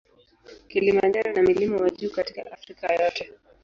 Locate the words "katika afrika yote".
2.09-3.33